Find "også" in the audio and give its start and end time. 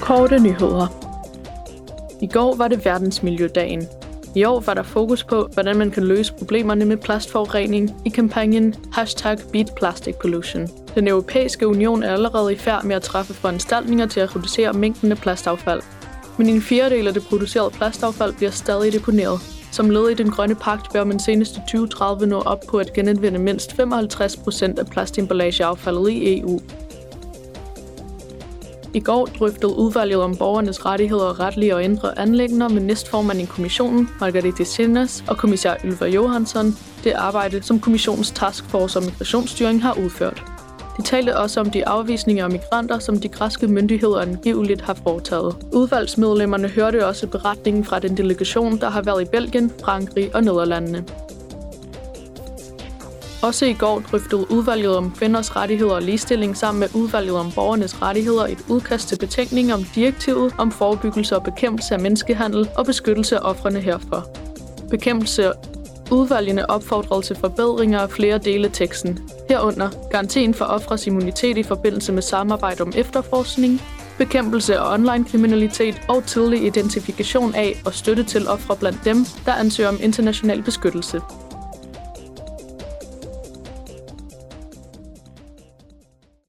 41.36-41.60, 47.06-47.26, 53.46-53.66